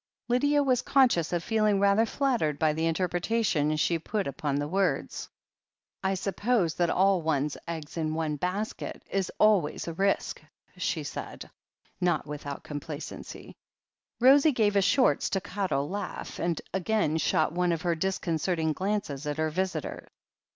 [0.29, 5.29] Lydia was conscious of feeling rather flattered by the interpretation she put upon the words.
[6.03, 10.41] "I suppose that all one's eggs in one basket is always a risk,"
[10.75, 11.51] she said,
[12.01, 13.53] not without complacency.
[14.19, 19.37] Rosie gave a short, staccato laugh, and again shot one of her disconcerting glances at
[19.37, 20.07] her visitor.